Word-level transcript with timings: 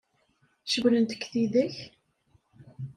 Cewwlent-k 0.71 1.23
tidak? 1.31 1.75